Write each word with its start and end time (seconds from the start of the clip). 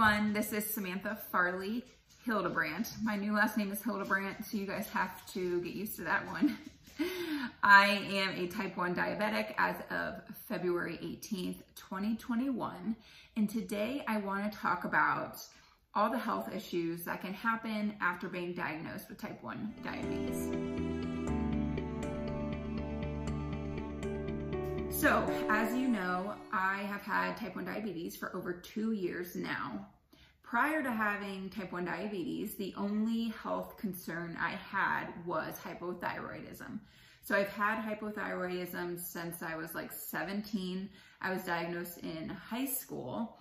everyone, 0.00 0.32
this 0.32 0.54
is 0.54 0.64
Samantha 0.64 1.18
Farley 1.30 1.84
Hildebrandt. 2.24 2.88
My 3.02 3.16
new 3.16 3.34
last 3.34 3.58
name 3.58 3.70
is 3.70 3.82
Hildebrandt, 3.82 4.46
so 4.46 4.56
you 4.56 4.64
guys 4.64 4.88
have 4.88 5.30
to 5.34 5.60
get 5.60 5.74
used 5.74 5.96
to 5.96 6.04
that 6.04 6.26
one. 6.26 6.56
I 7.62 8.02
am 8.10 8.30
a 8.30 8.46
type 8.46 8.78
1 8.78 8.94
diabetic 8.94 9.52
as 9.58 9.76
of 9.90 10.22
February 10.48 10.98
18th, 11.02 11.58
2021. 11.76 12.96
And 13.36 13.50
today 13.50 14.02
I 14.08 14.16
want 14.16 14.50
to 14.50 14.58
talk 14.58 14.84
about 14.84 15.36
all 15.94 16.10
the 16.10 16.16
health 16.16 16.48
issues 16.54 17.04
that 17.04 17.20
can 17.20 17.34
happen 17.34 17.94
after 18.00 18.30
being 18.30 18.54
diagnosed 18.54 19.10
with 19.10 19.18
type 19.18 19.42
1 19.42 19.74
diabetes. 19.84 20.80
So, 25.00 25.26
as 25.48 25.74
you 25.74 25.88
know, 25.88 26.34
I 26.60 26.82
have 26.82 27.00
had 27.00 27.38
type 27.38 27.56
1 27.56 27.64
diabetes 27.64 28.16
for 28.16 28.36
over 28.36 28.52
two 28.52 28.92
years 28.92 29.34
now. 29.34 29.86
Prior 30.42 30.82
to 30.82 30.90
having 30.90 31.48
type 31.48 31.72
1 31.72 31.86
diabetes, 31.86 32.54
the 32.56 32.74
only 32.76 33.28
health 33.42 33.78
concern 33.78 34.36
I 34.38 34.50
had 34.50 35.06
was 35.24 35.54
hypothyroidism. 35.58 36.80
So 37.22 37.34
I've 37.34 37.48
had 37.48 37.82
hypothyroidism 37.82 39.00
since 39.00 39.42
I 39.42 39.56
was 39.56 39.74
like 39.74 39.90
17. 39.90 40.90
I 41.22 41.32
was 41.32 41.44
diagnosed 41.44 41.98
in 41.98 42.28
high 42.28 42.66
school 42.66 43.38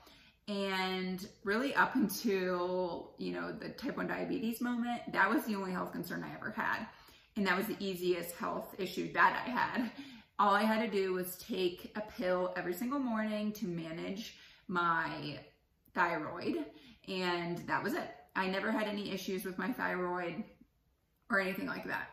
and 0.47 1.27
really 1.43 1.75
up 1.75 1.95
until, 1.95 3.11
you 3.17 3.33
know, 3.33 3.51
the 3.51 3.69
type 3.69 3.97
1 3.97 4.07
diabetes 4.07 4.61
moment, 4.61 5.01
that 5.11 5.29
was 5.29 5.43
the 5.43 5.55
only 5.55 5.71
health 5.71 5.91
concern 5.91 6.23
I 6.23 6.33
ever 6.35 6.51
had. 6.51 6.87
And 7.35 7.45
that 7.47 7.57
was 7.57 7.67
the 7.67 7.77
easiest 7.79 8.35
health 8.35 8.75
issue 8.77 9.11
that 9.13 9.43
I 9.45 9.49
had. 9.49 9.91
All 10.39 10.53
I 10.53 10.63
had 10.63 10.79
to 10.79 10.87
do 10.87 11.11
was 11.11 11.35
take 11.37 11.91
a 11.97 12.01
pill 12.01 12.53
every 12.55 12.73
single 12.73 12.99
morning 12.99 13.51
to 13.53 13.67
manage 13.67 14.37
my 14.69 15.37
thyroid 15.93 16.65
and 17.09 17.57
that 17.67 17.83
was 17.83 17.93
it. 17.93 18.15
I 18.37 18.47
never 18.47 18.71
had 18.71 18.87
any 18.87 19.11
issues 19.11 19.43
with 19.43 19.57
my 19.57 19.73
thyroid 19.73 20.43
or 21.29 21.41
anything 21.41 21.67
like 21.67 21.85
that. 21.87 22.07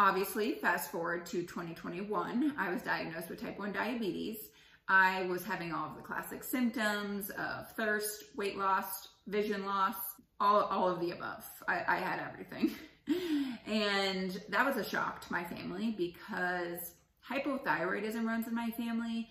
Obviously, 0.00 0.54
fast 0.54 0.90
forward 0.90 1.24
to 1.26 1.42
2021, 1.42 2.54
I 2.58 2.70
was 2.70 2.82
diagnosed 2.82 3.30
with 3.30 3.40
type 3.40 3.58
1 3.58 3.72
diabetes. 3.72 4.48
I 4.88 5.26
was 5.26 5.44
having 5.44 5.72
all 5.72 5.90
of 5.90 5.96
the 5.96 6.02
classic 6.02 6.42
symptoms 6.42 7.30
of 7.30 7.70
thirst, 7.76 8.24
weight 8.36 8.58
loss, 8.58 9.08
vision 9.28 9.64
loss, 9.64 9.96
all, 10.40 10.62
all 10.64 10.88
of 10.88 11.00
the 11.00 11.12
above. 11.12 11.44
I, 11.68 11.82
I 11.86 11.96
had 11.96 12.20
everything. 12.20 12.74
and 13.66 14.40
that 14.48 14.66
was 14.66 14.76
a 14.76 14.88
shock 14.88 15.20
to 15.22 15.32
my 15.32 15.44
family 15.44 15.94
because 15.96 16.95
hypothyroidism 17.30 18.24
runs 18.24 18.46
in 18.46 18.54
my 18.54 18.70
family 18.70 19.28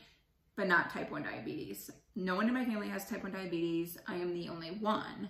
but 0.56 0.68
not 0.68 0.90
type 0.90 1.12
1 1.12 1.24
diabetes. 1.24 1.92
No 2.16 2.36
one 2.36 2.48
in 2.48 2.54
my 2.54 2.66
family 2.66 2.88
has 2.88 3.10
type 3.10 3.24
1 3.24 3.32
diabetes. 3.34 3.98
I 4.08 4.16
am 4.16 4.34
the 4.34 4.48
only 4.50 4.70
one. 4.70 5.30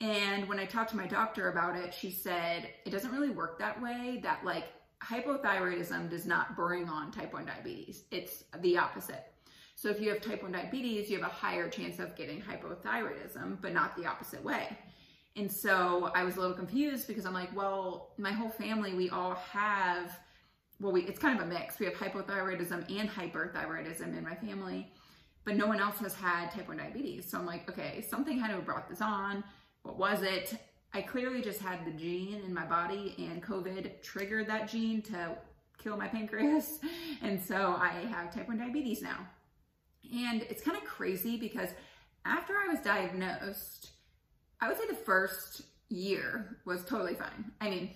And 0.00 0.48
when 0.48 0.58
I 0.58 0.66
talked 0.66 0.90
to 0.90 0.96
my 0.96 1.06
doctor 1.06 1.50
about 1.50 1.76
it, 1.76 1.94
she 1.94 2.10
said 2.10 2.68
it 2.84 2.90
doesn't 2.90 3.12
really 3.12 3.30
work 3.30 3.58
that 3.58 3.80
way, 3.80 4.20
that 4.22 4.44
like 4.44 4.64
hypothyroidism 5.02 6.10
does 6.10 6.26
not 6.26 6.56
bring 6.56 6.88
on 6.88 7.10
type 7.10 7.32
1 7.32 7.46
diabetes. 7.46 8.04
It's 8.10 8.44
the 8.60 8.76
opposite. 8.76 9.24
So 9.74 9.88
if 9.88 10.00
you 10.00 10.08
have 10.10 10.20
type 10.20 10.42
1 10.42 10.52
diabetes, 10.52 11.08
you 11.10 11.18
have 11.18 11.26
a 11.26 11.32
higher 11.32 11.68
chance 11.68 11.98
of 11.98 12.16
getting 12.16 12.42
hypothyroidism, 12.42 13.60
but 13.60 13.72
not 13.72 13.96
the 13.96 14.06
opposite 14.06 14.42
way. 14.42 14.76
And 15.36 15.52
so 15.52 16.10
I 16.14 16.24
was 16.24 16.36
a 16.36 16.40
little 16.40 16.56
confused 16.56 17.06
because 17.06 17.26
I'm 17.26 17.34
like, 17.34 17.54
well, 17.54 18.14
my 18.16 18.32
whole 18.32 18.48
family, 18.48 18.94
we 18.94 19.10
all 19.10 19.34
have 19.34 20.18
well, 20.80 20.92
we, 20.92 21.02
it's 21.02 21.18
kind 21.18 21.38
of 21.38 21.46
a 21.46 21.48
mix. 21.48 21.78
We 21.78 21.86
have 21.86 21.94
hypothyroidism 21.94 22.98
and 22.98 23.08
hyperthyroidism 23.08 24.16
in 24.16 24.22
my 24.22 24.34
family, 24.34 24.92
but 25.44 25.56
no 25.56 25.66
one 25.66 25.80
else 25.80 25.98
has 25.98 26.14
had 26.14 26.50
type 26.50 26.68
1 26.68 26.76
diabetes. 26.76 27.28
So 27.30 27.38
I'm 27.38 27.46
like, 27.46 27.68
okay, 27.70 28.04
something 28.06 28.38
had 28.38 28.48
to 28.48 28.54
have 28.54 28.66
brought 28.66 28.88
this 28.88 29.00
on. 29.00 29.42
What 29.82 29.98
was 29.98 30.22
it? 30.22 30.54
I 30.92 31.02
clearly 31.02 31.40
just 31.42 31.60
had 31.60 31.84
the 31.86 31.92
gene 31.92 32.42
in 32.44 32.52
my 32.52 32.66
body 32.66 33.14
and 33.18 33.42
COVID 33.42 34.02
triggered 34.02 34.48
that 34.48 34.68
gene 34.68 35.02
to 35.02 35.36
kill 35.78 35.96
my 35.96 36.08
pancreas. 36.08 36.78
And 37.22 37.42
so 37.42 37.76
I 37.78 38.04
have 38.10 38.34
type 38.34 38.48
1 38.48 38.58
diabetes 38.58 39.00
now. 39.00 39.26
And 40.14 40.42
it's 40.42 40.62
kind 40.62 40.76
of 40.76 40.84
crazy 40.84 41.36
because 41.36 41.70
after 42.24 42.54
I 42.54 42.68
was 42.68 42.80
diagnosed, 42.80 43.90
I 44.60 44.68
would 44.68 44.76
say 44.76 44.86
the 44.88 44.94
first 44.94 45.62
year 45.88 46.58
was 46.64 46.84
totally 46.84 47.14
fine. 47.14 47.52
I 47.60 47.70
mean, 47.70 47.90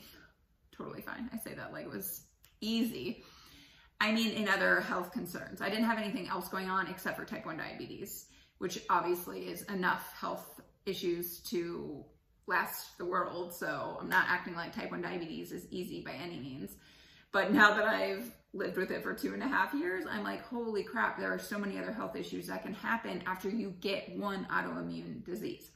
totally 0.76 1.02
fine. 1.02 1.28
I 1.32 1.36
say 1.36 1.54
that 1.54 1.72
like 1.72 1.84
it 1.84 1.90
was 1.90 2.22
easy. 2.60 3.24
I 4.00 4.12
mean, 4.12 4.32
in 4.32 4.48
other 4.48 4.80
health 4.80 5.12
concerns. 5.12 5.60
I 5.60 5.68
didn't 5.68 5.84
have 5.84 5.98
anything 5.98 6.28
else 6.28 6.48
going 6.48 6.70
on 6.70 6.86
except 6.86 7.18
for 7.18 7.24
type 7.24 7.44
1 7.44 7.58
diabetes, 7.58 8.26
which 8.58 8.80
obviously 8.88 9.48
is 9.48 9.62
enough 9.64 10.14
health 10.18 10.60
issues 10.86 11.40
to 11.40 12.04
last 12.46 12.96
the 12.96 13.04
world. 13.04 13.52
So 13.52 13.98
I'm 14.00 14.08
not 14.08 14.24
acting 14.28 14.54
like 14.54 14.74
type 14.74 14.90
1 14.90 15.02
diabetes 15.02 15.52
is 15.52 15.66
easy 15.70 16.00
by 16.00 16.12
any 16.12 16.38
means. 16.38 16.76
But 17.30 17.52
now 17.52 17.74
that 17.74 17.84
I've 17.84 18.32
lived 18.54 18.76
with 18.76 18.90
it 18.90 19.02
for 19.02 19.14
two 19.14 19.34
and 19.34 19.42
a 19.42 19.46
half 19.46 19.74
years, 19.74 20.04
I'm 20.10 20.24
like, 20.24 20.42
holy 20.46 20.82
crap, 20.82 21.18
there 21.18 21.32
are 21.32 21.38
so 21.38 21.58
many 21.58 21.78
other 21.78 21.92
health 21.92 22.16
issues 22.16 22.46
that 22.46 22.62
can 22.62 22.74
happen 22.74 23.22
after 23.26 23.48
you 23.50 23.74
get 23.80 24.16
one 24.16 24.48
autoimmune 24.50 25.24
disease. 25.24 25.70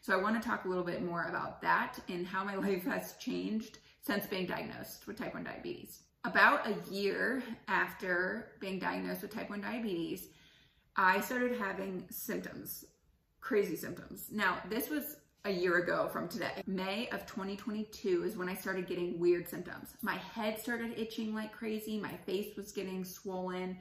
So 0.00 0.18
I 0.18 0.22
want 0.22 0.40
to 0.40 0.48
talk 0.48 0.64
a 0.64 0.68
little 0.68 0.82
bit 0.82 1.04
more 1.04 1.24
about 1.28 1.60
that 1.62 1.98
and 2.08 2.26
how 2.26 2.42
my 2.42 2.56
life 2.56 2.84
has 2.84 3.14
changed 3.18 3.78
since 4.00 4.26
being 4.26 4.46
diagnosed 4.46 5.06
with 5.06 5.18
type 5.18 5.34
1 5.34 5.44
diabetes 5.44 6.05
about 6.26 6.66
a 6.66 6.74
year 6.92 7.42
after 7.68 8.48
being 8.60 8.78
diagnosed 8.78 9.22
with 9.22 9.32
type 9.32 9.48
1 9.48 9.60
diabetes, 9.60 10.28
I 10.96 11.20
started 11.20 11.56
having 11.56 12.04
symptoms, 12.10 12.84
crazy 13.40 13.76
symptoms. 13.76 14.26
Now, 14.32 14.58
this 14.68 14.90
was 14.90 15.18
a 15.44 15.50
year 15.50 15.78
ago 15.78 16.08
from 16.12 16.28
today. 16.28 16.62
May 16.66 17.08
of 17.10 17.24
2022 17.26 18.24
is 18.24 18.36
when 18.36 18.48
I 18.48 18.56
started 18.56 18.88
getting 18.88 19.20
weird 19.20 19.48
symptoms. 19.48 19.90
My 20.02 20.16
head 20.16 20.58
started 20.58 20.98
itching 20.98 21.32
like 21.32 21.52
crazy. 21.52 21.96
My 21.98 22.16
face 22.26 22.56
was 22.56 22.72
getting 22.72 23.04
swollen. 23.04 23.78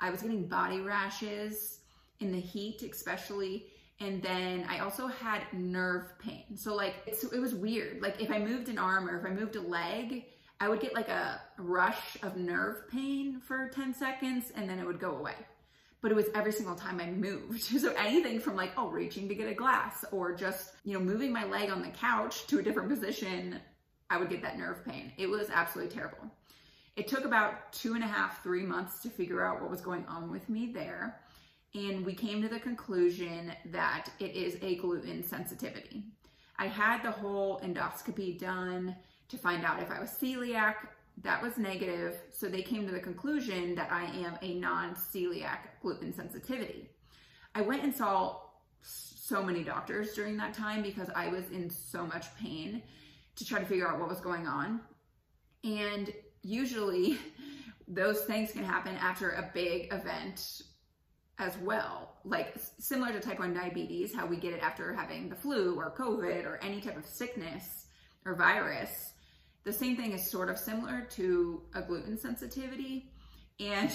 I 0.00 0.10
was 0.10 0.22
getting 0.22 0.48
body 0.48 0.80
rashes 0.80 1.80
in 2.20 2.32
the 2.32 2.40
heat, 2.40 2.82
especially. 2.82 3.66
And 4.00 4.22
then 4.22 4.64
I 4.70 4.78
also 4.78 5.06
had 5.06 5.42
nerve 5.52 6.18
pain. 6.18 6.56
So 6.56 6.74
like, 6.74 6.94
it 7.06 7.38
was 7.38 7.54
weird. 7.54 8.00
Like 8.00 8.22
if 8.22 8.30
I 8.30 8.38
moved 8.38 8.70
an 8.70 8.78
arm 8.78 9.06
or 9.06 9.18
if 9.18 9.26
I 9.26 9.30
moved 9.30 9.56
a 9.56 9.60
leg, 9.60 10.24
I 10.60 10.68
would 10.68 10.80
get 10.80 10.94
like 10.94 11.08
a 11.08 11.40
rush 11.58 12.16
of 12.22 12.36
nerve 12.36 12.88
pain 12.90 13.40
for 13.40 13.68
10 13.68 13.94
seconds 13.94 14.52
and 14.54 14.68
then 14.68 14.78
it 14.78 14.86
would 14.86 15.00
go 15.00 15.16
away. 15.16 15.34
But 16.00 16.10
it 16.10 16.14
was 16.14 16.26
every 16.34 16.52
single 16.52 16.74
time 16.74 17.00
I 17.00 17.10
moved. 17.10 17.62
So 17.80 17.92
anything 17.94 18.38
from 18.40 18.56
like, 18.56 18.72
oh, 18.76 18.88
reaching 18.88 19.28
to 19.28 19.34
get 19.34 19.48
a 19.48 19.54
glass 19.54 20.04
or 20.12 20.34
just, 20.34 20.72
you 20.84 20.92
know, 20.92 21.00
moving 21.00 21.32
my 21.32 21.44
leg 21.44 21.70
on 21.70 21.82
the 21.82 21.88
couch 21.88 22.46
to 22.48 22.58
a 22.58 22.62
different 22.62 22.88
position, 22.88 23.60
I 24.10 24.18
would 24.18 24.28
get 24.28 24.42
that 24.42 24.58
nerve 24.58 24.84
pain. 24.84 25.12
It 25.16 25.28
was 25.28 25.50
absolutely 25.50 25.94
terrible. 25.94 26.30
It 26.96 27.08
took 27.08 27.24
about 27.24 27.72
two 27.72 27.94
and 27.94 28.04
a 28.04 28.06
half, 28.06 28.42
three 28.42 28.62
months 28.62 29.00
to 29.02 29.10
figure 29.10 29.44
out 29.44 29.60
what 29.60 29.70
was 29.70 29.80
going 29.80 30.04
on 30.06 30.30
with 30.30 30.48
me 30.48 30.70
there. 30.72 31.20
And 31.74 32.06
we 32.06 32.14
came 32.14 32.40
to 32.42 32.48
the 32.48 32.60
conclusion 32.60 33.52
that 33.72 34.08
it 34.20 34.36
is 34.36 34.56
a 34.62 34.76
gluten 34.76 35.24
sensitivity. 35.24 36.04
I 36.56 36.68
had 36.68 37.02
the 37.02 37.10
whole 37.10 37.60
endoscopy 37.60 38.38
done 38.38 38.94
to 39.28 39.38
find 39.38 39.64
out 39.64 39.82
if 39.82 39.90
I 39.90 40.00
was 40.00 40.10
celiac. 40.10 40.74
That 41.22 41.40
was 41.40 41.58
negative, 41.58 42.16
so 42.30 42.48
they 42.48 42.62
came 42.62 42.86
to 42.86 42.92
the 42.92 43.00
conclusion 43.00 43.74
that 43.76 43.92
I 43.92 44.04
am 44.04 44.36
a 44.42 44.54
non-celiac 44.54 45.58
gluten 45.80 46.12
sensitivity. 46.12 46.90
I 47.54 47.60
went 47.60 47.84
and 47.84 47.94
saw 47.94 48.40
so 48.82 49.42
many 49.42 49.62
doctors 49.62 50.12
during 50.14 50.36
that 50.36 50.54
time 50.54 50.82
because 50.82 51.08
I 51.14 51.28
was 51.28 51.50
in 51.50 51.70
so 51.70 52.04
much 52.04 52.26
pain 52.36 52.82
to 53.36 53.44
try 53.44 53.58
to 53.58 53.64
figure 53.64 53.88
out 53.88 53.98
what 53.98 54.08
was 54.08 54.20
going 54.20 54.46
on. 54.46 54.80
And 55.62 56.12
usually 56.42 57.18
those 57.88 58.22
things 58.22 58.52
can 58.52 58.64
happen 58.64 58.96
after 58.96 59.30
a 59.30 59.50
big 59.54 59.92
event 59.92 60.62
as 61.38 61.56
well. 61.58 62.16
Like 62.24 62.54
similar 62.78 63.12
to 63.12 63.20
type 63.20 63.38
1 63.38 63.54
diabetes, 63.54 64.14
how 64.14 64.26
we 64.26 64.36
get 64.36 64.52
it 64.52 64.62
after 64.62 64.92
having 64.92 65.28
the 65.28 65.36
flu 65.36 65.76
or 65.76 65.90
COVID 65.90 66.44
or 66.44 66.58
any 66.62 66.80
type 66.80 66.96
of 66.96 67.06
sickness 67.06 67.86
or 68.24 68.34
virus 68.34 69.13
the 69.64 69.72
same 69.72 69.96
thing 69.96 70.12
is 70.12 70.30
sort 70.30 70.48
of 70.48 70.58
similar 70.58 71.06
to 71.12 71.62
a 71.74 71.82
gluten 71.82 72.18
sensitivity. 72.18 73.10
And 73.58 73.90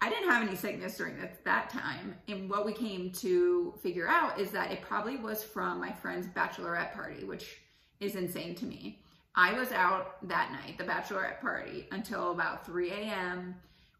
I 0.00 0.10
didn't 0.10 0.28
have 0.28 0.46
any 0.46 0.56
sickness 0.56 0.96
during 0.96 1.18
that, 1.20 1.42
that 1.44 1.70
time. 1.70 2.16
And 2.28 2.50
what 2.50 2.66
we 2.66 2.72
came 2.72 3.10
to 3.12 3.72
figure 3.82 4.08
out 4.08 4.38
is 4.38 4.50
that 4.50 4.70
it 4.70 4.82
probably 4.82 5.16
was 5.16 5.42
from 5.42 5.80
my 5.80 5.92
friend's 5.92 6.26
bachelorette 6.26 6.92
party, 6.92 7.24
which 7.24 7.58
is 8.00 8.16
insane 8.16 8.54
to 8.56 8.66
me. 8.66 9.00
I 9.34 9.54
was 9.54 9.72
out 9.72 10.28
that 10.28 10.52
night, 10.52 10.76
the 10.76 10.84
bachelorette 10.84 11.40
party, 11.40 11.88
until 11.90 12.32
about 12.32 12.66
3 12.66 12.90
a.m. 12.90 13.54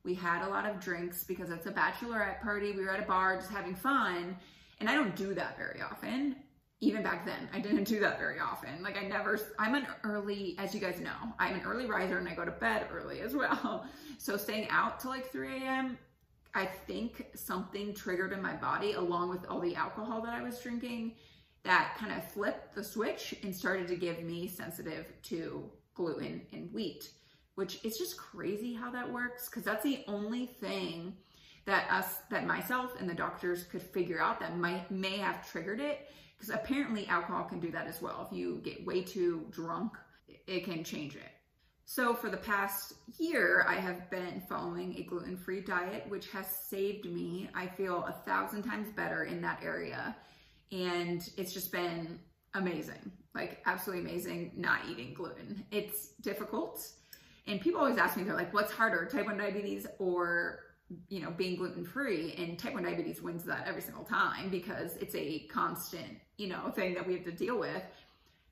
We 0.05 0.15
had 0.15 0.47
a 0.47 0.51
lot 0.51 0.69
of 0.69 0.79
drinks 0.79 1.25
because 1.25 1.51
it's 1.51 1.67
a 1.67 1.73
bachelorette 1.73 2.43
party. 2.43 2.73
We 2.73 2.85
were 2.85 2.91
at 2.91 3.03
a 3.03 3.07
bar 3.07 3.37
just 3.37 3.51
having 3.51 3.75
fun. 3.75 4.37
And 4.81 4.91
I 4.91 4.95
don't 4.95 5.17
do 5.17 5.33
that 5.35 5.57
very 5.57 5.81
often 5.81 6.37
even 6.83 7.01
back 7.01 7.25
then, 7.25 7.49
I 7.55 7.61
didn't 7.61 7.85
do 7.85 8.01
that 8.01 8.19
very 8.19 8.41
often. 8.41 8.83
Like 8.83 8.99
I 8.99 9.07
never, 9.07 9.39
I'm 9.57 9.77
an 9.77 9.87
early, 10.03 10.57
as 10.59 10.75
you 10.75 10.81
guys 10.81 10.99
know, 10.99 11.15
I'm 11.39 11.55
an 11.55 11.63
early 11.65 11.87
riser 11.87 12.19
and 12.19 12.29
I 12.29 12.35
go 12.35 12.45
to 12.45 12.51
bed 12.51 12.89
early 12.93 13.21
as 13.23 13.35
well. 13.35 13.87
So 14.19 14.37
staying 14.37 14.69
out 14.71 15.01
till 15.01 15.11
like 15.11 15.33
3 15.33 15.65
a.m., 15.65 15.99
I 16.55 16.65
think 16.65 17.27
something 17.35 17.93
triggered 17.93 18.33
in 18.33 18.41
my 18.41 18.53
body 18.53 18.93
along 18.93 19.31
with 19.31 19.45
all 19.47 19.59
the 19.59 19.75
alcohol 19.75 20.23
that 20.23 20.33
I 20.33 20.43
was 20.43 20.61
drinking 20.61 21.17
that 21.65 21.97
kind 21.99 22.13
of 22.13 22.23
flipped 22.31 22.73
the 22.73 22.85
switch 22.85 23.35
and 23.43 23.53
started 23.53 23.89
to 23.89 23.97
give 23.97 24.23
me 24.23 24.47
sensitive 24.47 25.07
to 25.25 25.69
gluten 25.95 26.43
and 26.53 26.73
wheat, 26.73 27.11
which 27.57 27.85
is 27.85 27.99
just 27.99 28.17
crazy 28.17 28.75
how 28.75 28.93
that 28.93 29.11
works 29.13 29.49
because 29.49 29.65
that's 29.65 29.83
the 29.83 30.05
only 30.07 30.47
thing 30.47 31.17
that 31.65 31.91
us, 31.91 32.19
that 32.31 32.47
myself 32.47 32.93
and 33.01 33.11
the 33.11 33.15
doctors 33.15 33.65
could 33.65 33.83
figure 33.83 34.21
out 34.21 34.39
that 34.39 34.57
might, 34.57 34.89
may 34.89 35.17
have 35.17 35.51
triggered 35.51 35.81
it 35.81 36.09
because 36.43 36.55
apparently 36.57 37.07
alcohol 37.07 37.45
can 37.45 37.61
do 37.61 37.71
that 37.71 37.87
as 37.87 38.03
well. 38.03 38.27
If 38.29 38.37
you 38.37 38.61
get 38.65 38.85
way 38.85 39.03
too 39.03 39.47
drunk, 39.51 39.93
it 40.27 40.65
can 40.65 40.83
change 40.83 41.15
it. 41.15 41.31
So 41.85 42.15
for 42.15 42.31
the 42.31 42.37
past 42.37 42.95
year, 43.17 43.65
I 43.69 43.75
have 43.75 44.11
been 44.11 44.43
following 44.49 44.97
a 44.99 45.05
gluten-free 45.05 45.61
diet, 45.61 46.05
which 46.09 46.29
has 46.31 46.47
saved 46.69 47.05
me. 47.05 47.49
I 47.55 47.69
feel 47.69 48.05
a 48.07 48.13
thousand 48.27 48.65
times 48.65 48.89
better 48.97 49.25
in 49.25 49.41
that 49.43 49.61
area. 49.63 50.17
And 50.73 51.23
it's 51.37 51.53
just 51.53 51.71
been 51.71 52.19
amazing, 52.55 53.13
like 53.37 53.63
absolutely 53.67 54.11
amazing 54.11 54.53
not 54.57 54.81
eating 54.91 55.15
gluten. 55.15 55.65
It's 55.71 56.09
difficult. 56.23 56.85
And 57.47 57.61
people 57.61 57.81
always 57.81 57.99
ask 57.99 58.17
me, 58.17 58.25
they're 58.25 58.35
like, 58.35 58.53
what's 58.53 58.73
harder, 58.73 59.07
type 59.07 59.27
1 59.27 59.37
diabetes 59.37 59.87
or 60.01 60.59
you 61.09 61.21
know, 61.21 61.31
being 61.31 61.57
gluten 61.57 61.85
free 61.85 62.35
and 62.39 62.59
type 62.59 62.75
1 62.75 62.83
diabetes 62.83 63.23
wins 63.23 63.45
that 63.45 63.67
every 63.67 63.83
single 63.83 64.05
time 64.05 64.49
because 64.51 64.97
it's 64.97 65.15
a 65.15 65.41
constant, 65.51 66.19
you 66.37 66.49
know, 66.49 66.71
thing 66.71 66.95
that 66.95 67.07
we 67.07 67.15
have 67.15 67.25
to 67.25 67.33
deal 67.33 67.59
with. 67.59 67.83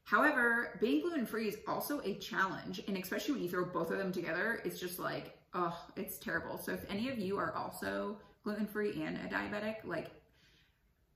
However, 0.05 0.79
being 0.81 1.03
gluten 1.03 1.27
free 1.27 1.49
is 1.49 1.57
also 1.69 2.01
a 2.05 2.15
challenge. 2.15 2.83
And 2.89 2.97
especially 2.97 3.35
when 3.35 3.43
you 3.43 3.49
throw 3.49 3.65
both 3.65 3.91
of 3.91 3.99
them 3.99 4.13
together, 4.13 4.61
it's 4.65 4.81
just 4.81 4.99
like, 4.99 5.39
oh, 5.55 5.79
it's 5.97 6.19
terrible. 6.19 6.59
So 6.59 6.73
if 6.73 6.85
any 6.91 7.09
of 7.09 7.19
you 7.19 7.39
are 7.39 7.55
also 7.55 8.19
gluten 8.43 8.67
free 8.67 9.03
and 9.03 9.17
a 9.19 9.29
diabetic, 9.33 9.77
like 9.85 10.11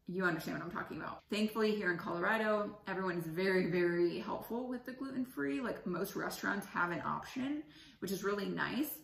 you 0.06 0.24
understand 0.24 0.58
what 0.58 0.66
I'm 0.66 0.70
talking 0.70 0.98
about. 0.98 1.22
Thankfully, 1.30 1.74
here 1.74 1.90
in 1.90 1.96
Colorado, 1.96 2.76
everyone 2.86 3.16
is 3.16 3.24
very, 3.24 3.70
very 3.70 4.18
helpful 4.18 4.68
with 4.68 4.84
the 4.84 4.92
gluten 4.92 5.24
free. 5.24 5.60
Like 5.60 5.86
most 5.86 6.14
restaurants 6.14 6.66
have 6.66 6.90
an 6.90 7.02
option, 7.06 7.62
which 8.00 8.10
is 8.10 8.22
really 8.22 8.46
nice. 8.46 8.98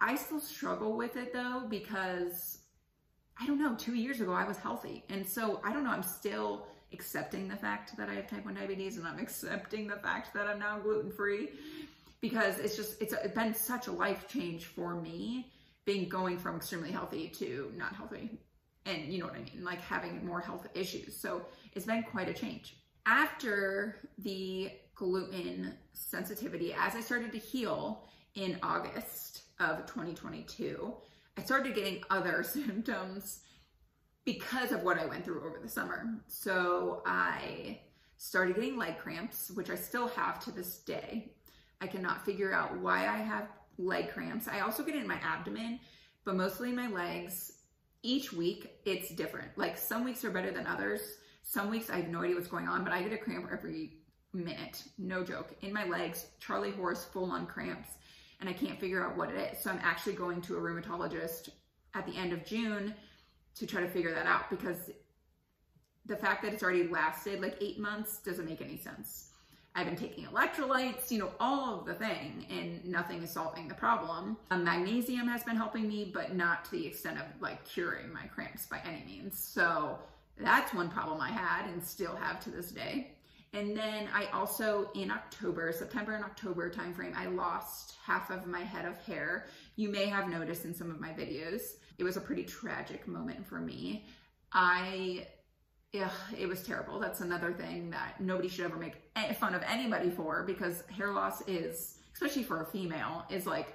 I 0.00 0.16
still 0.16 0.40
struggle 0.40 0.96
with 0.96 1.16
it 1.16 1.32
though, 1.32 1.64
because 1.68 2.58
I 3.40 3.46
don't 3.46 3.58
know, 3.58 3.74
two 3.74 3.94
years 3.94 4.20
ago 4.20 4.32
I 4.32 4.46
was 4.46 4.56
healthy. 4.56 5.04
And 5.08 5.26
so 5.26 5.60
I 5.64 5.72
don't 5.72 5.84
know, 5.84 5.90
I'm 5.90 6.02
still 6.02 6.66
accepting 6.92 7.48
the 7.48 7.56
fact 7.56 7.96
that 7.96 8.08
I 8.08 8.14
have 8.14 8.28
type 8.28 8.44
1 8.44 8.54
diabetes 8.54 8.96
and 8.96 9.06
I'm 9.06 9.18
accepting 9.26 9.86
the 9.86 9.96
fact 9.96 10.34
that 10.34 10.46
I'm 10.46 10.58
now 10.58 10.78
gluten 10.78 11.10
free 11.10 11.50
because 12.20 12.58
it's 12.58 12.76
just, 12.76 13.00
it's, 13.00 13.12
it's 13.12 13.34
been 13.34 13.54
such 13.54 13.86
a 13.86 13.92
life 13.92 14.28
change 14.28 14.66
for 14.66 14.94
me 14.94 15.50
being 15.84 16.08
going 16.08 16.38
from 16.38 16.56
extremely 16.56 16.90
healthy 16.90 17.28
to 17.28 17.72
not 17.76 17.94
healthy. 17.94 18.38
And 18.86 19.12
you 19.12 19.18
know 19.18 19.26
what 19.26 19.34
I 19.34 19.40
mean? 19.40 19.62
Like 19.62 19.80
having 19.80 20.24
more 20.26 20.40
health 20.40 20.66
issues. 20.74 21.16
So 21.16 21.42
it's 21.74 21.86
been 21.86 22.02
quite 22.02 22.28
a 22.28 22.34
change. 22.34 22.76
After 23.06 23.96
the 24.18 24.70
gluten 24.94 25.74
sensitivity, 25.92 26.74
as 26.74 26.94
I 26.94 27.00
started 27.00 27.32
to 27.32 27.38
heal 27.38 28.04
in 28.34 28.58
August, 28.62 29.42
of 29.60 29.86
2022, 29.86 30.94
I 31.36 31.42
started 31.42 31.74
getting 31.74 32.02
other 32.10 32.42
symptoms 32.46 33.40
because 34.24 34.72
of 34.72 34.82
what 34.82 34.98
I 34.98 35.06
went 35.06 35.24
through 35.24 35.44
over 35.46 35.58
the 35.62 35.68
summer. 35.68 36.06
So 36.26 37.02
I 37.06 37.80
started 38.16 38.56
getting 38.56 38.76
leg 38.76 38.98
cramps, 38.98 39.50
which 39.52 39.70
I 39.70 39.74
still 39.74 40.08
have 40.08 40.42
to 40.44 40.52
this 40.52 40.78
day. 40.78 41.32
I 41.80 41.86
cannot 41.86 42.24
figure 42.24 42.52
out 42.52 42.78
why 42.78 43.08
I 43.08 43.16
have 43.16 43.48
leg 43.78 44.12
cramps. 44.12 44.46
I 44.48 44.60
also 44.60 44.82
get 44.82 44.94
it 44.94 45.00
in 45.00 45.08
my 45.08 45.18
abdomen, 45.22 45.80
but 46.24 46.36
mostly 46.36 46.72
my 46.72 46.88
legs. 46.88 47.52
Each 48.02 48.32
week 48.32 48.70
it's 48.84 49.14
different. 49.14 49.56
Like 49.56 49.76
some 49.76 50.04
weeks 50.04 50.24
are 50.24 50.30
better 50.30 50.50
than 50.50 50.66
others. 50.66 51.00
Some 51.42 51.70
weeks 51.70 51.90
I 51.90 51.96
have 51.96 52.08
no 52.08 52.22
idea 52.22 52.34
what's 52.34 52.48
going 52.48 52.68
on, 52.68 52.84
but 52.84 52.92
I 52.92 53.02
get 53.02 53.12
a 53.12 53.18
cramp 53.18 53.48
every 53.50 53.96
minute. 54.32 54.84
No 54.98 55.24
joke. 55.24 55.54
In 55.62 55.72
my 55.72 55.86
legs, 55.86 56.26
Charlie 56.38 56.70
horse 56.70 57.04
full 57.04 57.30
on 57.30 57.46
cramps 57.46 57.88
and 58.40 58.48
I 58.48 58.52
can't 58.52 58.78
figure 58.80 59.04
out 59.04 59.16
what 59.16 59.30
it 59.30 59.52
is. 59.52 59.62
So 59.62 59.70
I'm 59.70 59.80
actually 59.82 60.14
going 60.14 60.40
to 60.42 60.56
a 60.56 60.60
rheumatologist 60.60 61.50
at 61.94 62.06
the 62.06 62.16
end 62.16 62.32
of 62.32 62.44
June 62.44 62.94
to 63.56 63.66
try 63.66 63.80
to 63.80 63.88
figure 63.88 64.14
that 64.14 64.26
out 64.26 64.48
because 64.50 64.90
the 66.06 66.16
fact 66.16 66.42
that 66.42 66.52
it's 66.52 66.62
already 66.62 66.88
lasted 66.88 67.40
like 67.40 67.56
eight 67.60 67.78
months 67.78 68.18
doesn't 68.18 68.46
make 68.46 68.62
any 68.62 68.76
sense. 68.76 69.26
I've 69.74 69.86
been 69.86 69.96
taking 69.96 70.24
electrolytes, 70.24 71.10
you 71.10 71.18
know, 71.18 71.30
all 71.38 71.78
of 71.78 71.86
the 71.86 71.94
thing, 71.94 72.44
and 72.50 72.84
nothing 72.84 73.22
is 73.22 73.30
solving 73.30 73.68
the 73.68 73.74
problem. 73.74 74.36
Um, 74.50 74.64
magnesium 74.64 75.28
has 75.28 75.44
been 75.44 75.54
helping 75.54 75.86
me, 75.86 76.10
but 76.12 76.34
not 76.34 76.64
to 76.66 76.70
the 76.72 76.86
extent 76.86 77.18
of 77.18 77.24
like 77.40 77.64
curing 77.64 78.12
my 78.12 78.22
cramps 78.26 78.66
by 78.66 78.80
any 78.84 79.04
means. 79.06 79.38
So 79.38 79.98
that's 80.36 80.74
one 80.74 80.90
problem 80.90 81.20
I 81.20 81.30
had 81.30 81.70
and 81.70 81.82
still 81.82 82.16
have 82.16 82.40
to 82.40 82.50
this 82.50 82.72
day. 82.72 83.12
And 83.52 83.76
then 83.76 84.08
I 84.14 84.26
also, 84.26 84.90
in 84.94 85.10
October, 85.10 85.72
September 85.72 86.14
and 86.14 86.24
October 86.24 86.70
timeframe, 86.70 87.16
I 87.16 87.26
lost 87.26 87.96
half 88.04 88.30
of 88.30 88.46
my 88.46 88.60
head 88.60 88.84
of 88.84 88.96
hair. 88.98 89.46
You 89.74 89.88
may 89.88 90.06
have 90.06 90.28
noticed 90.28 90.64
in 90.64 90.72
some 90.72 90.90
of 90.90 91.00
my 91.00 91.10
videos. 91.10 91.62
It 91.98 92.04
was 92.04 92.16
a 92.16 92.20
pretty 92.20 92.44
tragic 92.44 93.08
moment 93.08 93.44
for 93.44 93.58
me. 93.58 94.06
I, 94.52 95.26
yeah, 95.92 96.10
it 96.38 96.46
was 96.46 96.62
terrible. 96.62 97.00
That's 97.00 97.20
another 97.20 97.52
thing 97.52 97.90
that 97.90 98.20
nobody 98.20 98.48
should 98.48 98.66
ever 98.66 98.76
make 98.76 98.94
fun 99.36 99.54
of 99.54 99.62
anybody 99.66 100.10
for 100.10 100.44
because 100.44 100.84
hair 100.96 101.12
loss 101.12 101.42
is, 101.48 101.98
especially 102.14 102.44
for 102.44 102.62
a 102.62 102.66
female, 102.66 103.24
is 103.30 103.46
like, 103.46 103.74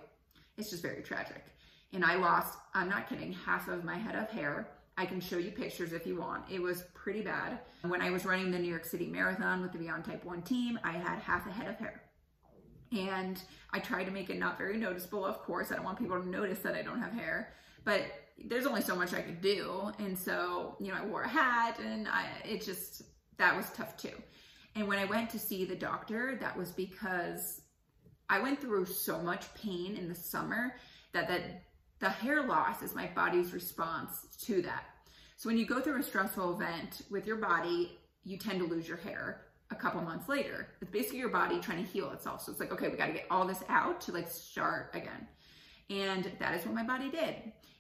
it's 0.58 0.70
just 0.70 0.84
very 0.84 1.04
tragic. 1.04 1.44
And 1.92 2.06
I 2.06 2.16
lost, 2.16 2.58
I'm 2.74 2.90
not 2.90 3.10
kidding, 3.10 3.34
half 3.34 3.68
of 3.68 3.84
my 3.84 3.98
head 3.98 4.16
of 4.16 4.30
hair 4.30 4.70
I 4.98 5.06
can 5.06 5.20
show 5.20 5.38
you 5.38 5.52
pictures 5.52 5.92
if 5.92 6.08
you 6.08 6.18
want. 6.18 6.44
It 6.50 6.62
was 6.62 6.84
pretty 6.94 7.22
bad. 7.22 7.60
When 7.82 8.02
I 8.02 8.12
was 8.12 8.26
running 8.26 8.52
the 8.52 8.60
New 8.60 8.70
York 8.70 8.86
City 8.86 9.08
Marathon 9.08 9.62
with 9.62 9.74
the 9.74 9.78
Beyond 9.78 10.06
Type 10.06 10.24
1 10.24 10.42
team, 10.44 10.80
I 10.84 10.94
had 10.94 11.20
half 11.20 11.46
a 11.48 11.52
head 11.52 11.68
of 11.68 11.76
hair. 11.78 12.02
And 12.92 13.42
I 13.74 13.80
tried 13.80 14.06
to 14.06 14.12
make 14.12 14.30
it 14.30 14.40
not 14.40 14.58
very 14.58 14.78
noticeable, 14.78 15.26
of 15.26 15.40
course. 15.40 15.72
I 15.72 15.76
don't 15.76 15.84
want 15.84 16.00
people 16.00 16.22
to 16.22 16.28
notice 16.28 16.60
that 16.60 16.76
I 16.76 16.82
don't 16.82 17.02
have 17.02 17.12
hair. 17.12 17.54
But 17.84 18.04
there's 18.44 18.66
only 18.66 18.82
so 18.82 18.96
much 18.96 19.14
I 19.14 19.22
could 19.22 19.42
do. 19.42 19.92
And 20.00 20.18
so, 20.18 20.78
you 20.80 20.92
know, 20.92 20.98
I 21.02 21.06
wore 21.06 21.24
a 21.24 21.28
hat 21.28 21.80
and 21.80 22.08
I, 22.08 22.28
it 22.46 22.64
just, 22.64 23.04
that 23.38 23.56
was 23.56 23.70
tough 23.72 23.98
too. 23.98 24.14
And 24.76 24.88
when 24.88 24.98
I 24.98 25.06
went 25.06 25.30
to 25.32 25.40
see 25.40 25.66
the 25.66 25.76
doctor, 25.76 26.38
that 26.40 26.56
was 26.58 26.72
because 26.72 27.62
I 28.30 28.40
went 28.40 28.62
through 28.62 28.86
so 28.86 29.22
much 29.22 29.54
pain 29.56 29.96
in 29.96 30.08
the 30.08 30.16
summer 30.16 30.76
that 31.14 31.28
that 31.28 31.64
the 32.00 32.10
hair 32.10 32.46
loss 32.46 32.82
is 32.82 32.94
my 32.94 33.10
body's 33.16 33.54
response 33.54 34.28
to 34.42 34.62
that. 34.64 34.84
So 35.38 35.50
when 35.50 35.58
you 35.58 35.66
go 35.66 35.82
through 35.82 36.00
a 36.00 36.04
stressful 36.04 36.56
event 36.56 37.02
with 37.10 37.26
your 37.26 37.38
body, 37.38 37.98
you 38.24 38.38
tend 38.38 38.60
to 38.60 38.66
lose 38.66 38.88
your 38.88 38.98
hair 38.98 39.42
a 39.72 39.76
couple 39.76 40.02
months 40.02 40.30
later. 40.30 40.68
It's 40.82 40.92
basically 40.92 41.20
your 41.20 41.30
body 41.30 41.60
trying 41.60 41.84
to 41.84 41.92
heal 41.92 42.12
itself. 42.12 42.42
So 42.42 42.52
it's 42.52 42.60
like, 42.60 42.72
okay, 42.72 42.88
we 42.88 42.98
got 42.98 43.08
to 43.08 43.14
get 43.14 43.26
all 43.30 43.46
this 43.46 43.64
out 43.70 44.02
to 44.02 44.12
like 44.12 44.30
start 44.30 44.92
again. 44.94 45.28
And 45.90 46.32
that 46.40 46.56
is 46.56 46.66
what 46.66 46.76
my 46.76 46.84
body 46.84 47.10
did. 47.10 47.36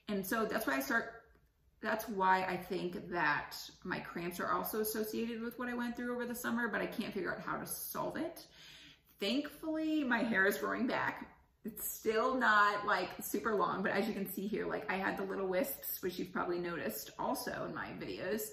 And 0.08 0.26
so 0.26 0.46
that's 0.46 0.68
why 0.68 0.78
I 0.78 0.80
start, 0.80 1.24
that's 1.82 2.08
why 2.10 2.44
I 2.44 2.58
think 2.58 3.10
that 3.10 3.56
my 3.84 4.00
cramps 4.00 4.40
are 4.40 4.52
also 4.52 4.82
associated 4.82 5.42
with 5.42 5.58
what 5.58 5.70
I 5.70 5.74
went 5.74 5.96
through 5.96 6.14
over 6.14 6.26
the 6.26 6.36
summer, 6.36 6.68
but 6.68 6.82
I 6.82 6.86
can't 6.86 7.14
figure 7.14 7.34
out 7.34 7.42
how 7.42 7.58
to 7.58 7.66
solve 7.66 8.18
it. 8.18 8.46
Thankfully, 9.20 10.04
my 10.04 10.20
hair 10.20 10.46
is 10.46 10.58
growing 10.58 10.88
back. 10.88 11.28
It's 11.66 11.90
still 11.92 12.36
not 12.36 12.86
like 12.86 13.10
super 13.22 13.56
long, 13.56 13.82
but 13.82 13.92
as 13.92 14.08
you 14.08 14.14
can 14.14 14.32
see 14.32 14.48
here, 14.48 14.68
like 14.68 14.90
I 14.92 14.96
had 14.96 15.18
the 15.18 15.24
little 15.24 15.48
wisps, 15.48 16.02
which 16.02 16.20
you've 16.20 16.32
probably 16.32 16.60
noticed 16.60 17.12
also 17.18 17.66
in 17.68 17.74
my 17.74 17.88
videos, 18.00 18.50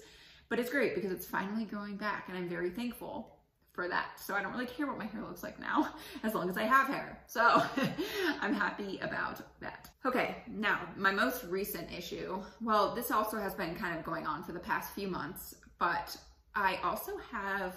but 0.49 0.59
it's 0.59 0.71
great 0.71 0.95
because 0.95 1.11
it's 1.11 1.25
finally 1.25 1.65
growing 1.65 1.95
back 1.95 2.25
and 2.27 2.37
I'm 2.37 2.49
very 2.49 2.71
thankful 2.71 3.37
for 3.71 3.87
that. 3.87 4.19
So 4.19 4.35
I 4.35 4.41
don't 4.41 4.51
really 4.51 4.65
care 4.65 4.87
what 4.87 4.97
my 4.97 5.05
hair 5.05 5.21
looks 5.21 5.43
like 5.43 5.59
now, 5.59 5.89
as 6.23 6.33
long 6.33 6.49
as 6.49 6.57
I 6.57 6.63
have 6.63 6.87
hair. 6.87 7.19
So 7.27 7.63
I'm 8.41 8.53
happy 8.53 8.99
about 9.01 9.41
that. 9.61 9.89
Okay, 10.05 10.37
now 10.47 10.79
my 10.95 11.11
most 11.11 11.43
recent 11.45 11.91
issue, 11.91 12.41
well, 12.61 12.95
this 12.95 13.11
also 13.11 13.37
has 13.37 13.53
been 13.53 13.75
kind 13.75 13.97
of 13.97 14.03
going 14.03 14.25
on 14.25 14.43
for 14.43 14.53
the 14.53 14.59
past 14.59 14.93
few 14.93 15.07
months, 15.07 15.55
but 15.79 16.15
I 16.55 16.79
also 16.83 17.17
have 17.31 17.75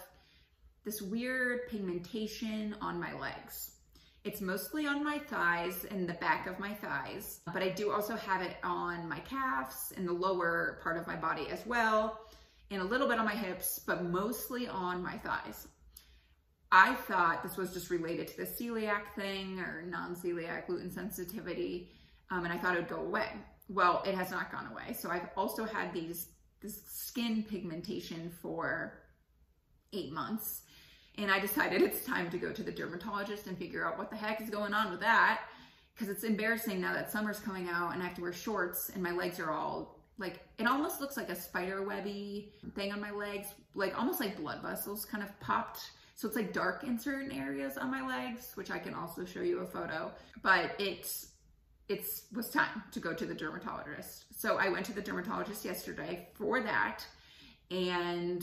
this 0.85 1.03
weird 1.03 1.69
pigmentation 1.69 2.75
on 2.81 3.01
my 3.01 3.13
legs. 3.19 3.76
It's 4.27 4.41
mostly 4.41 4.89
on 4.89 5.05
my 5.05 5.21
thighs 5.21 5.87
and 5.89 6.09
the 6.09 6.15
back 6.15 6.49
of 6.49 6.59
my 6.59 6.75
thighs, 6.75 7.43
but 7.55 7.63
I 7.63 7.69
do 7.69 7.93
also 7.93 8.17
have 8.17 8.43
it 8.43 8.57
on 8.65 9.09
my 9.09 9.21
calves 9.21 9.93
and 9.97 10.07
the 10.07 10.13
lower 10.13 10.81
part 10.83 10.97
of 10.97 11.07
my 11.07 11.15
body 11.15 11.47
as 11.49 11.65
well, 11.65 12.19
and 12.73 12.83
a 12.83 12.85
little 12.85 13.07
bit 13.07 13.21
on 13.21 13.25
my 13.25 13.37
hips, 13.37 13.79
but 13.87 14.03
mostly 14.03 14.67
on 14.67 15.01
my 15.01 15.17
thighs. 15.19 15.69
I 16.73 16.97
thought 16.97 17.45
this 17.45 17.57
was 17.57 17.73
just 17.73 17.89
related 17.89 18.27
to 18.27 18.39
the 18.39 18.47
celiac 18.47 19.15
thing 19.15 19.61
or 19.61 19.85
non-celiac 19.87 20.67
gluten 20.67 20.91
sensitivity, 20.91 21.93
um, 22.33 22.43
and 22.43 22.53
I 22.53 22.59
thought 22.59 22.75
it 22.75 22.81
would 22.81 22.89
go 22.89 23.03
away. 23.03 23.29
Well, 23.69 24.03
it 24.05 24.17
has 24.17 24.33
not 24.33 24.51
gone 24.51 24.67
away. 24.73 24.93
So 24.95 25.09
I've 25.09 25.29
also 25.37 25.65
had 25.65 25.93
these 25.93 26.31
this 26.61 26.83
skin 26.89 27.45
pigmentation 27.49 28.33
for 28.43 28.99
eight 29.93 30.13
months 30.13 30.63
and 31.19 31.31
I 31.31 31.39
decided 31.39 31.83
it's 31.83 32.05
time 32.05 32.31
to 32.31 32.39
go 32.39 32.53
to 32.53 32.63
the 32.63 32.73
dermatologist 32.73 33.47
and 33.47 33.57
figure 33.57 33.87
out 33.87 33.99
what 33.99 34.11
the 34.11 34.17
heck 34.17 34.41
is 34.41 34.51
going 34.51 34.75
on 34.75 34.91
with 34.91 35.01
that. 35.01 35.43
because 35.95 36.09
it's 36.09 36.25
embarrassing 36.25 36.81
now 36.81 36.93
that 36.93 37.11
summer's 37.11 37.41
coming 37.41 37.69
out 37.69 37.95
and 37.95 38.03
I 38.03 38.07
have 38.07 38.15
to 38.17 38.23
wear 38.23 38.33
shorts 38.33 38.91
and 38.91 39.03
my 39.03 39.13
legs 39.13 39.41
are 39.41 39.51
all 39.51 39.97
like 40.19 40.41
it 40.59 40.67
almost 40.67 41.01
looks 41.01 41.17
like 41.17 41.29
a 41.29 41.35
spider 41.35 41.83
webby 41.83 42.53
thing 42.75 42.93
on 42.93 43.01
my 43.01 43.11
legs, 43.11 43.49
like 43.75 43.99
almost 43.99 44.21
like 44.21 44.37
blood 44.37 44.63
vessels 44.63 45.05
kind 45.05 45.23
of 45.23 45.39
popped. 45.41 45.91
So 46.15 46.27
it's 46.27 46.37
like 46.37 46.53
dark 46.55 46.85
in 46.85 46.99
certain 46.99 47.31
areas 47.31 47.77
on 47.77 47.91
my 47.91 48.07
legs, 48.07 48.53
which 48.55 48.71
I 48.71 48.79
can 48.79 48.95
also 48.95 49.25
show 49.27 49.41
you 49.41 49.61
a 49.61 49.67
photo. 49.67 50.11
But 50.43 50.73
it's 50.79 51.33
it's 51.89 52.25
was 52.35 52.49
time 52.51 52.83
to 52.93 53.01
go 53.01 53.13
to 53.13 53.27
the 53.27 53.35
dermatologist. 53.35 54.25
So 54.37 54.57
I 54.57 54.71
went 54.71 54.87
to 54.87 54.93
the 54.93 55.03
dermatologist 55.03 55.65
yesterday 55.65 56.29
for 56.35 56.63
that, 56.63 57.05
and 57.71 58.43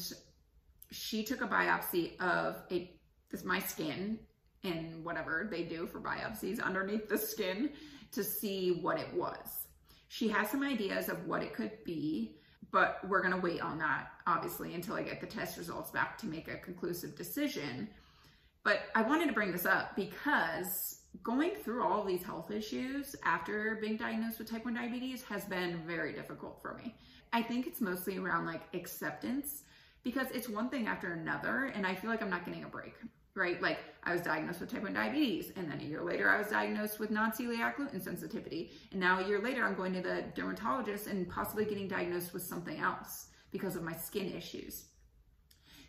she 0.93 1.23
took 1.23 1.41
a 1.41 1.47
biopsy 1.47 2.19
of 2.21 2.61
a 2.71 2.91
this 3.29 3.43
my 3.43 3.59
skin 3.59 4.19
and 4.63 5.03
whatever 5.03 5.47
they 5.49 5.63
do 5.63 5.87
for 5.87 5.99
biopsies 5.99 6.61
underneath 6.61 7.09
the 7.09 7.17
skin 7.17 7.71
to 8.11 8.23
see 8.23 8.79
what 8.81 8.99
it 8.99 9.11
was. 9.13 9.67
She 10.07 10.27
has 10.29 10.49
some 10.49 10.63
ideas 10.63 11.09
of 11.09 11.25
what 11.25 11.41
it 11.41 11.53
could 11.53 11.83
be, 11.83 12.37
but 12.71 12.99
we're 13.09 13.21
going 13.21 13.33
to 13.33 13.41
wait 13.41 13.61
on 13.61 13.79
that, 13.79 14.09
obviously, 14.27 14.75
until 14.75 14.95
I 14.95 15.01
get 15.01 15.19
the 15.19 15.27
test 15.27 15.57
results 15.57 15.89
back 15.89 16.17
to 16.19 16.27
make 16.27 16.47
a 16.47 16.57
conclusive 16.57 17.15
decision. 17.15 17.89
But 18.63 18.81
I 18.95 19.01
wanted 19.01 19.27
to 19.27 19.33
bring 19.33 19.51
this 19.51 19.65
up 19.65 19.95
because 19.95 20.99
going 21.23 21.51
through 21.63 21.83
all 21.83 22.03
these 22.03 22.23
health 22.23 22.51
issues 22.51 23.15
after 23.23 23.77
being 23.81 23.97
diagnosed 23.97 24.39
with 24.39 24.49
type 24.49 24.65
1 24.65 24.75
diabetes 24.75 25.23
has 25.23 25.45
been 25.45 25.81
very 25.85 26.13
difficult 26.13 26.61
for 26.61 26.75
me. 26.75 26.95
I 27.33 27.41
think 27.41 27.67
it's 27.67 27.81
mostly 27.81 28.17
around 28.17 28.45
like 28.45 28.61
acceptance 28.73 29.63
because 30.03 30.27
it's 30.31 30.49
one 30.49 30.69
thing 30.69 30.87
after 30.87 31.13
another, 31.13 31.71
and 31.75 31.85
I 31.85 31.95
feel 31.95 32.09
like 32.09 32.21
I'm 32.21 32.29
not 32.29 32.45
getting 32.45 32.63
a 32.63 32.67
break 32.67 32.95
right? 33.35 33.61
Like 33.61 33.79
I 34.03 34.13
was 34.13 34.21
diagnosed 34.21 34.59
with 34.59 34.71
type 34.71 34.83
1 34.83 34.93
diabetes, 34.93 35.51
and 35.55 35.69
then 35.69 35.79
a 35.79 35.83
year 35.83 36.03
later 36.03 36.29
I 36.29 36.37
was 36.37 36.47
diagnosed 36.47 36.99
with 36.99 37.11
non-celiac 37.11 37.77
gluten 37.77 38.01
sensitivity, 38.01 38.71
and 38.91 38.99
now 38.99 39.19
a 39.19 39.27
year 39.27 39.39
later 39.39 39.65
I'm 39.65 39.75
going 39.75 39.93
to 39.93 40.01
the 40.01 40.25
dermatologist 40.35 41.07
and 41.07 41.27
possibly 41.29 41.65
getting 41.65 41.87
diagnosed 41.87 42.33
with 42.33 42.43
something 42.43 42.79
else 42.79 43.27
because 43.51 43.75
of 43.75 43.83
my 43.83 43.93
skin 43.93 44.31
issues. 44.33 44.85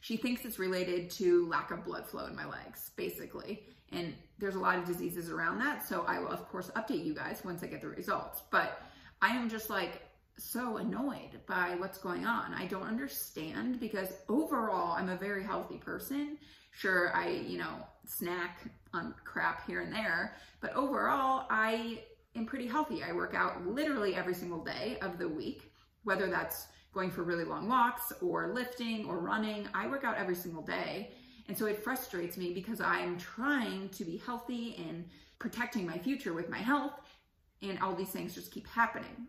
She 0.01 0.17
thinks 0.17 0.45
it's 0.45 0.59
related 0.59 1.11
to 1.13 1.49
lack 1.49 1.71
of 1.71 1.85
blood 1.85 2.07
flow 2.07 2.27
in 2.27 2.37
my 2.37 2.47
legs, 2.47 2.91
basically. 2.95 3.65
And 3.91 4.13
there's 4.39 4.55
a 4.55 4.59
lot 4.59 4.79
of 4.79 4.85
diseases 4.85 5.31
around 5.31 5.59
that, 5.61 5.87
so 5.87 6.05
I 6.07 6.19
will 6.19 6.29
of 6.29 6.47
course 6.49 6.71
update 6.77 7.05
you 7.05 7.15
guys 7.15 7.43
once 7.45 7.63
I 7.63 7.69
get 7.69 7.81
the 7.81 7.89
results. 7.89 8.43
But 8.51 8.83
I 9.23 9.29
am 9.29 9.49
just 9.49 9.71
like 9.71 10.03
so 10.39 10.79
annoyed 10.79 11.41
by 11.47 11.77
what's 11.79 11.99
going 11.99 12.27
on. 12.27 12.55
I 12.55 12.67
don't 12.67 12.83
understand 12.83 13.81
because 13.81 14.09
overall 14.29 14.93
I'm 14.93 15.09
a 15.09 15.17
very 15.17 15.45
healthy 15.45 15.79
person 15.79 16.39
Sure, 16.77 17.15
I, 17.15 17.29
you 17.29 17.57
know, 17.59 17.87
snack 18.05 18.65
on 18.93 19.15
crap 19.25 19.67
here 19.67 19.81
and 19.81 19.93
there, 19.93 20.37
but 20.61 20.75
overall, 20.75 21.47
I 21.49 22.03
am 22.35 22.47
pretty 22.47 22.67
healthy. 22.67 23.03
I 23.03 23.13
work 23.13 23.35
out 23.35 23.65
literally 23.65 24.17
every 24.17 24.35
single 24.35 24.63
day 24.63 24.99
of 25.01 25.17
the 25.17 25.29
week, 25.29 25.71
whether 26.03 26.27
that's 26.27 26.67
going 26.93 27.13
for 27.13 27.23
really 27.23 27.45
long 27.45 27.69
walks 27.69 28.13
or 28.21 28.53
lifting 28.53 29.05
or 29.07 29.19
running. 29.19 29.69
I 29.73 29.87
work 29.87 30.03
out 30.03 30.17
every 30.17 30.35
single 30.35 30.63
day. 30.63 31.13
And 31.47 31.57
so 31.57 31.67
it 31.67 31.83
frustrates 31.83 32.37
me 32.37 32.53
because 32.53 32.81
I'm 32.81 33.19
trying 33.19 33.89
to 33.91 34.05
be 34.05 34.17
healthy 34.17 34.75
and 34.89 35.05
protecting 35.39 35.87
my 35.87 35.99
future 35.99 36.33
with 36.33 36.49
my 36.49 36.59
health, 36.59 36.95
and 37.63 37.79
all 37.81 37.95
these 37.95 38.11
things 38.11 38.35
just 38.35 38.51
keep 38.51 38.67
happening. 38.67 39.29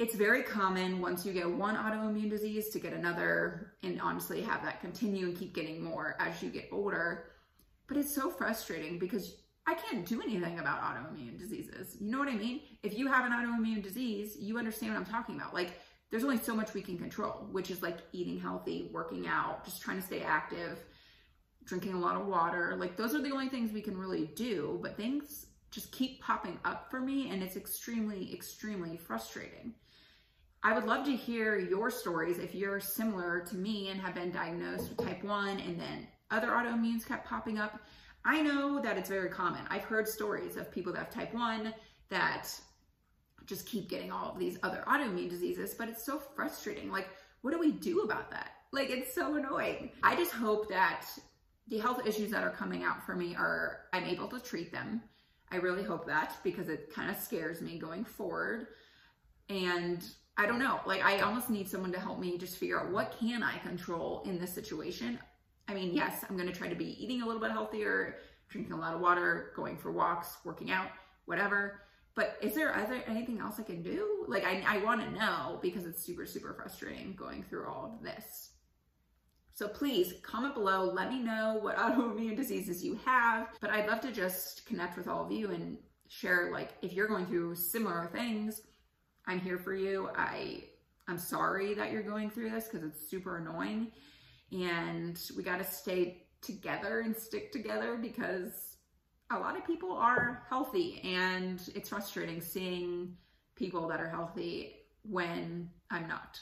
It's 0.00 0.14
very 0.14 0.42
common 0.42 1.02
once 1.02 1.26
you 1.26 1.34
get 1.34 1.46
one 1.46 1.76
autoimmune 1.76 2.30
disease 2.30 2.70
to 2.70 2.78
get 2.78 2.94
another 2.94 3.74
and 3.82 4.00
honestly 4.00 4.40
have 4.40 4.62
that 4.62 4.80
continue 4.80 5.26
and 5.26 5.36
keep 5.36 5.54
getting 5.54 5.84
more 5.84 6.16
as 6.18 6.42
you 6.42 6.48
get 6.48 6.70
older. 6.72 7.32
But 7.86 7.98
it's 7.98 8.14
so 8.14 8.30
frustrating 8.30 8.98
because 8.98 9.42
I 9.66 9.74
can't 9.74 10.06
do 10.06 10.22
anything 10.22 10.58
about 10.58 10.80
autoimmune 10.80 11.38
diseases. 11.38 11.98
You 12.00 12.10
know 12.10 12.18
what 12.18 12.28
I 12.28 12.34
mean? 12.34 12.62
If 12.82 12.96
you 12.96 13.08
have 13.08 13.26
an 13.26 13.32
autoimmune 13.32 13.82
disease, 13.82 14.38
you 14.40 14.56
understand 14.56 14.94
what 14.94 15.00
I'm 15.00 15.04
talking 15.04 15.36
about. 15.36 15.52
Like, 15.52 15.78
there's 16.10 16.24
only 16.24 16.38
so 16.38 16.56
much 16.56 16.72
we 16.72 16.80
can 16.80 16.96
control, 16.96 17.46
which 17.52 17.70
is 17.70 17.82
like 17.82 17.98
eating 18.12 18.40
healthy, 18.40 18.88
working 18.94 19.28
out, 19.28 19.66
just 19.66 19.82
trying 19.82 20.00
to 20.00 20.06
stay 20.06 20.22
active, 20.22 20.78
drinking 21.66 21.92
a 21.92 22.00
lot 22.00 22.18
of 22.18 22.26
water. 22.26 22.74
Like, 22.78 22.96
those 22.96 23.14
are 23.14 23.20
the 23.20 23.32
only 23.32 23.50
things 23.50 23.70
we 23.70 23.82
can 23.82 23.98
really 23.98 24.30
do. 24.34 24.78
But 24.80 24.96
things 24.96 25.44
just 25.70 25.92
keep 25.92 26.22
popping 26.22 26.58
up 26.64 26.90
for 26.90 27.00
me, 27.00 27.28
and 27.28 27.42
it's 27.42 27.56
extremely, 27.56 28.32
extremely 28.32 28.96
frustrating. 28.96 29.74
I 30.62 30.74
would 30.74 30.84
love 30.84 31.06
to 31.06 31.16
hear 31.16 31.58
your 31.58 31.90
stories 31.90 32.38
if 32.38 32.54
you're 32.54 32.80
similar 32.80 33.40
to 33.48 33.56
me 33.56 33.88
and 33.88 33.98
have 34.00 34.14
been 34.14 34.30
diagnosed 34.30 34.90
with 34.90 34.98
type 34.98 35.24
1 35.24 35.58
and 35.60 35.80
then 35.80 36.06
other 36.30 36.48
autoimmunes 36.48 37.06
kept 37.06 37.26
popping 37.26 37.58
up. 37.58 37.80
I 38.26 38.42
know 38.42 38.78
that 38.82 38.98
it's 38.98 39.08
very 39.08 39.30
common. 39.30 39.62
I've 39.70 39.84
heard 39.84 40.06
stories 40.06 40.56
of 40.56 40.70
people 40.70 40.92
that 40.92 40.98
have 40.98 41.10
type 41.10 41.32
1 41.32 41.72
that 42.10 42.48
just 43.46 43.66
keep 43.66 43.88
getting 43.88 44.12
all 44.12 44.32
of 44.32 44.38
these 44.38 44.58
other 44.62 44.84
autoimmune 44.86 45.30
diseases, 45.30 45.74
but 45.74 45.88
it's 45.88 46.04
so 46.04 46.18
frustrating. 46.18 46.90
Like, 46.90 47.08
what 47.40 47.52
do 47.52 47.58
we 47.58 47.72
do 47.72 48.00
about 48.00 48.30
that? 48.30 48.50
Like, 48.70 48.90
it's 48.90 49.14
so 49.14 49.36
annoying. 49.36 49.92
I 50.02 50.14
just 50.14 50.32
hope 50.32 50.68
that 50.68 51.06
the 51.68 51.78
health 51.78 52.06
issues 52.06 52.30
that 52.32 52.42
are 52.44 52.50
coming 52.50 52.84
out 52.84 53.04
for 53.06 53.16
me 53.16 53.34
are, 53.34 53.86
I'm 53.94 54.04
able 54.04 54.28
to 54.28 54.38
treat 54.38 54.72
them. 54.72 55.00
I 55.50 55.56
really 55.56 55.82
hope 55.82 56.06
that 56.06 56.36
because 56.44 56.68
it 56.68 56.94
kind 56.94 57.10
of 57.10 57.16
scares 57.16 57.62
me 57.62 57.78
going 57.78 58.04
forward. 58.04 58.66
And 59.48 60.04
I 60.40 60.46
don't 60.46 60.58
know. 60.58 60.80
Like 60.86 61.04
I 61.04 61.20
almost 61.20 61.50
need 61.50 61.68
someone 61.68 61.92
to 61.92 62.00
help 62.00 62.18
me 62.18 62.38
just 62.38 62.56
figure 62.56 62.80
out 62.80 62.90
what 62.90 63.14
can 63.20 63.42
I 63.42 63.58
control 63.58 64.22
in 64.24 64.38
this 64.38 64.54
situation. 64.54 65.18
I 65.68 65.74
mean, 65.74 65.92
yes, 65.92 66.24
I'm 66.26 66.34
going 66.34 66.48
to 66.48 66.54
try 66.54 66.66
to 66.66 66.74
be 66.74 67.02
eating 67.02 67.20
a 67.20 67.26
little 67.26 67.42
bit 67.42 67.50
healthier, 67.50 68.16
drinking 68.48 68.72
a 68.72 68.80
lot 68.80 68.94
of 68.94 69.02
water, 69.02 69.52
going 69.54 69.76
for 69.76 69.92
walks, 69.92 70.38
working 70.42 70.70
out, 70.70 70.86
whatever. 71.26 71.82
But 72.14 72.38
is 72.40 72.54
there 72.54 72.74
other 72.74 73.02
anything 73.06 73.38
else 73.38 73.60
I 73.60 73.64
can 73.64 73.82
do? 73.82 74.24
Like 74.28 74.46
I, 74.46 74.64
I 74.66 74.78
want 74.78 75.02
to 75.02 75.10
know 75.10 75.58
because 75.60 75.84
it's 75.84 76.02
super, 76.02 76.24
super 76.24 76.54
frustrating 76.54 77.14
going 77.16 77.42
through 77.42 77.66
all 77.68 77.84
of 77.94 78.02
this. 78.02 78.52
So 79.52 79.68
please 79.68 80.14
comment 80.22 80.54
below. 80.54 80.90
Let 80.90 81.10
me 81.10 81.18
know 81.18 81.58
what 81.60 81.76
autoimmune 81.76 82.34
diseases 82.34 82.82
you 82.82 82.98
have. 83.04 83.48
But 83.60 83.68
I'd 83.68 83.86
love 83.86 84.00
to 84.00 84.10
just 84.10 84.64
connect 84.64 84.96
with 84.96 85.06
all 85.06 85.22
of 85.22 85.30
you 85.30 85.50
and 85.50 85.76
share 86.08 86.50
like 86.50 86.70
if 86.80 86.94
you're 86.94 87.08
going 87.08 87.26
through 87.26 87.56
similar 87.56 88.08
things 88.10 88.62
I'm 89.26 89.40
here 89.40 89.58
for 89.58 89.74
you. 89.74 90.10
I 90.16 90.64
I'm 91.08 91.18
sorry 91.18 91.74
that 91.74 91.90
you're 91.90 92.02
going 92.02 92.30
through 92.30 92.50
this 92.50 92.68
because 92.68 92.86
it's 92.86 93.08
super 93.08 93.38
annoying. 93.38 93.88
And 94.52 95.20
we 95.36 95.42
got 95.42 95.58
to 95.58 95.64
stay 95.64 96.26
together 96.40 97.00
and 97.00 97.16
stick 97.16 97.52
together 97.52 97.96
because 97.96 98.76
a 99.30 99.38
lot 99.38 99.56
of 99.56 99.66
people 99.66 99.92
are 99.92 100.44
healthy 100.48 101.00
and 101.04 101.60
it's 101.74 101.88
frustrating 101.88 102.40
seeing 102.40 103.16
people 103.56 103.88
that 103.88 104.00
are 104.00 104.08
healthy 104.08 104.76
when 105.02 105.70
I'm 105.90 106.08
not. 106.08 106.40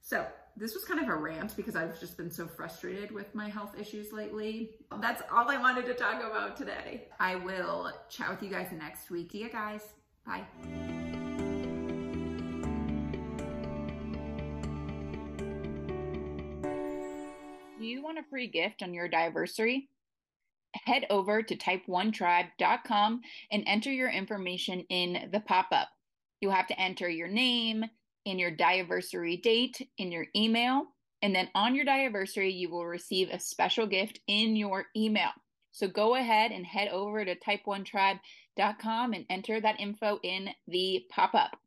So 0.00 0.26
this 0.56 0.74
was 0.74 0.84
kind 0.84 1.00
of 1.00 1.08
a 1.08 1.16
rant 1.16 1.56
because 1.56 1.76
I've 1.76 1.98
just 1.98 2.16
been 2.16 2.30
so 2.30 2.46
frustrated 2.46 3.10
with 3.10 3.34
my 3.34 3.48
health 3.48 3.74
issues 3.78 4.12
lately. 4.12 4.70
That's 5.00 5.22
all 5.30 5.50
I 5.50 5.58
wanted 5.58 5.84
to 5.86 5.94
talk 5.94 6.22
about 6.22 6.56
today. 6.56 7.08
I 7.18 7.36
will 7.36 7.92
chat 8.08 8.30
with 8.30 8.42
you 8.42 8.48
guys 8.48 8.68
next 8.72 9.10
week. 9.10 9.32
See 9.32 9.38
you 9.38 9.50
guys. 9.50 9.82
Bye. 10.24 10.44
Want 18.16 18.26
a 18.26 18.30
free 18.30 18.46
gift 18.46 18.82
on 18.82 18.94
your 18.94 19.10
Diaversary? 19.10 19.88
Head 20.86 21.04
over 21.10 21.42
to 21.42 21.54
type1tribe.com 21.54 23.20
and 23.52 23.64
enter 23.66 23.92
your 23.92 24.08
information 24.08 24.86
in 24.88 25.28
the 25.32 25.40
pop 25.40 25.66
up. 25.70 25.88
You'll 26.40 26.52
have 26.52 26.68
to 26.68 26.80
enter 26.80 27.10
your 27.10 27.28
name 27.28 27.84
and 28.24 28.40
your 28.40 28.52
Diaversary 28.52 29.42
date 29.42 29.86
in 29.98 30.10
your 30.10 30.24
email. 30.34 30.84
And 31.20 31.34
then 31.34 31.50
on 31.54 31.74
your 31.74 31.84
Diaversary, 31.84 32.56
you 32.56 32.70
will 32.70 32.86
receive 32.86 33.28
a 33.28 33.38
special 33.38 33.86
gift 33.86 34.20
in 34.28 34.56
your 34.56 34.86
email. 34.96 35.30
So 35.72 35.86
go 35.86 36.14
ahead 36.14 36.52
and 36.52 36.64
head 36.64 36.88
over 36.88 37.22
to 37.22 37.36
type1tribe.com 37.36 39.12
and 39.12 39.26
enter 39.28 39.60
that 39.60 39.78
info 39.78 40.20
in 40.22 40.48
the 40.66 41.04
pop 41.10 41.34
up. 41.34 41.58